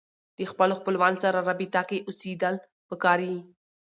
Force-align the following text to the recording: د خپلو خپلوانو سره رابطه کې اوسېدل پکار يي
د 0.37 0.39
خپلو 0.51 0.73
خپلوانو 0.79 1.21
سره 1.23 1.45
رابطه 1.49 1.81
کې 1.89 2.05
اوسېدل 2.07 2.55
پکار 2.89 3.19
يي 3.29 3.39